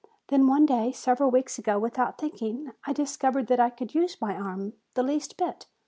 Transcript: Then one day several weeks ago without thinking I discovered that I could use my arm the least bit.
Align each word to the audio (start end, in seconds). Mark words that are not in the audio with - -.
Then 0.29 0.47
one 0.47 0.65
day 0.65 0.91
several 0.91 1.29
weeks 1.29 1.59
ago 1.59 1.77
without 1.77 2.17
thinking 2.17 2.71
I 2.87 2.91
discovered 2.91 3.45
that 3.49 3.59
I 3.59 3.69
could 3.69 3.93
use 3.93 4.19
my 4.19 4.33
arm 4.35 4.73
the 4.95 5.03
least 5.03 5.37
bit. 5.37 5.67